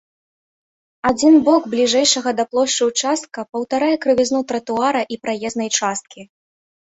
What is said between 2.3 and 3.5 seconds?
да плошчы ўчастка